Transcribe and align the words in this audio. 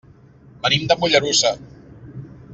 Venim 0.63 0.87
de 0.93 0.97
Mollerussa. 1.03 1.53